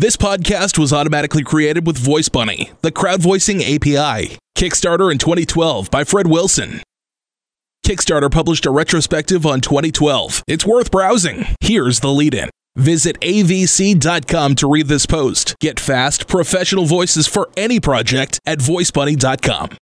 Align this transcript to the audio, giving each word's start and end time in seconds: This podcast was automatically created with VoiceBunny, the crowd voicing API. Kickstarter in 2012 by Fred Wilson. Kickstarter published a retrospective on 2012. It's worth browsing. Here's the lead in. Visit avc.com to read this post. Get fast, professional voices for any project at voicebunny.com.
This 0.00 0.16
podcast 0.16 0.78
was 0.78 0.94
automatically 0.94 1.42
created 1.42 1.86
with 1.86 2.02
VoiceBunny, 2.02 2.70
the 2.80 2.90
crowd 2.90 3.20
voicing 3.20 3.58
API. 3.62 4.38
Kickstarter 4.56 5.12
in 5.12 5.18
2012 5.18 5.90
by 5.90 6.04
Fred 6.04 6.26
Wilson. 6.26 6.80
Kickstarter 7.84 8.30
published 8.30 8.64
a 8.64 8.70
retrospective 8.70 9.44
on 9.44 9.60
2012. 9.60 10.42
It's 10.46 10.64
worth 10.64 10.90
browsing. 10.90 11.44
Here's 11.60 12.00
the 12.00 12.10
lead 12.10 12.32
in. 12.32 12.48
Visit 12.76 13.20
avc.com 13.20 14.54
to 14.54 14.70
read 14.70 14.88
this 14.88 15.04
post. 15.04 15.54
Get 15.60 15.78
fast, 15.78 16.26
professional 16.26 16.86
voices 16.86 17.26
for 17.26 17.50
any 17.54 17.78
project 17.78 18.40
at 18.46 18.58
voicebunny.com. 18.58 19.76